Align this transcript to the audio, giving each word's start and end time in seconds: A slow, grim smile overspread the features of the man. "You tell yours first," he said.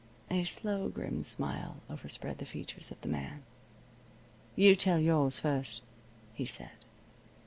A 0.31 0.45
slow, 0.45 0.89
grim 0.89 1.21
smile 1.21 1.77
overspread 1.87 2.39
the 2.39 2.45
features 2.47 2.89
of 2.89 2.99
the 3.01 3.07
man. 3.07 3.43
"You 4.55 4.75
tell 4.75 4.97
yours 4.99 5.39
first," 5.39 5.83
he 6.33 6.47
said. 6.47 6.71